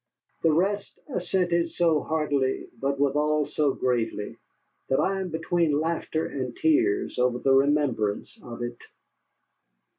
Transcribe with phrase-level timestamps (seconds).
[0.41, 4.35] The rest assented so heartily but withal so gravely,
[4.89, 8.79] that I am between laughter and tears over the remembrance of it.